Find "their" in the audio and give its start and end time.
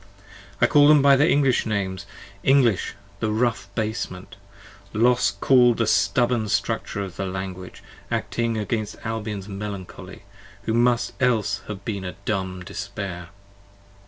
1.15-1.27